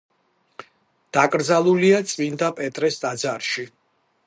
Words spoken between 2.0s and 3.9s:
წმინდა პეტრეს ტაძარში.